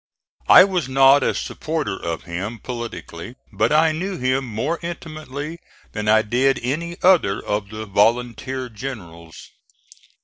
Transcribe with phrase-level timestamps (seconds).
[0.49, 5.59] I was not a supporter of him politically, but I knew him more intimately
[5.91, 9.51] than I did any other of the volunteer generals.